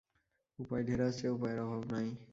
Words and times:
উপায় 0.59 0.83
ঢের 0.87 1.01
আছে–উপায়ের 1.01 1.59
অভাব 1.65 1.81
নাই। 1.91 2.07